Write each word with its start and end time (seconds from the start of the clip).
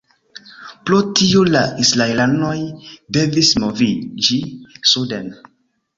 Pro 0.89 1.01
tio 1.19 1.43
la 1.55 1.61
israelanoj 1.83 2.55
devis 3.19 3.55
moviĝi 3.65 4.43
suden. 4.95 5.33